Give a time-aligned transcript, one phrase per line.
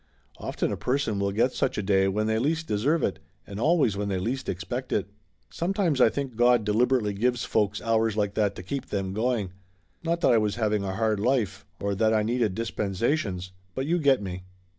[0.39, 3.95] Often a person will get such a day when they least deserve it, and always
[3.95, 5.07] when they least expect it.
[5.51, 9.51] Sometimes I think God deliberately gives folks hours like that to keep them going.
[10.03, 13.99] Not that I was having a hard life, or that I needed dispensations, but you
[13.99, 14.43] get me.